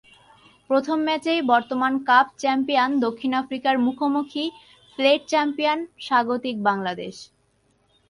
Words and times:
প্রথম 0.69 0.97
ম্যাচেই 1.07 1.41
বর্তমান 1.51 1.93
কাপ 2.09 2.27
চ্যাম্পিয়ন 2.39 2.91
দক্ষিণ 3.05 3.31
আফ্রিকার 3.41 3.75
মুখোমুখি 3.77 4.45
প্লেট 4.99 5.21
চ্যাম্পিয়ন 5.27 5.79
স্বাগতিক 6.05 6.55
বাংলাদেশ। 6.69 7.15